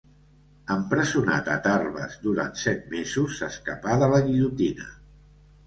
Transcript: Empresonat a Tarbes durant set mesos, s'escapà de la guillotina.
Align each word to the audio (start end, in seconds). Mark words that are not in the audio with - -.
Empresonat 0.75 1.51
a 1.57 1.57
Tarbes 1.67 2.17
durant 2.25 2.51
set 2.63 2.89
mesos, 2.95 3.39
s'escapà 3.43 4.01
de 4.07 4.11
la 4.17 4.25
guillotina. 4.27 4.93